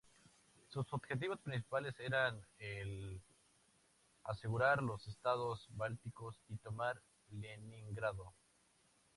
Sus 0.69 0.91
objetivos 0.93 1.39
principales 1.41 1.93
eran 1.99 2.41
el 2.57 3.21
asegurar 4.23 4.81
los 4.81 5.07
estados 5.07 5.67
bálticos 5.77 6.35
y 6.49 6.57
tomar 6.57 6.99
Leningrado. 7.29 8.33